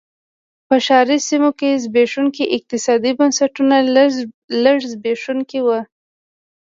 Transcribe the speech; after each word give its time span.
په 0.67 0.75
ښاري 0.85 1.17
سیمو 1.27 1.51
کې 1.59 1.79
زبېښونکي 1.83 2.43
اقتصادي 2.57 3.11
بنسټونه 3.19 3.75
لږ 4.65 4.79
زبېښونکي 4.91 5.59
نه 5.61 5.65
و. 5.65 5.67